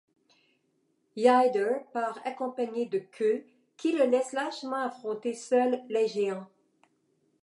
Yder 1.15 1.83
part 1.93 2.17
accompagné 2.25 2.87
de 2.87 2.97
Keu, 2.97 3.43
qui 3.77 3.91
le 3.91 4.05
laisse 4.05 4.31
lâchement 4.33 4.81
affronter 4.83 5.35
seul 5.35 5.79
les 5.89 6.07
géants. 6.07 6.47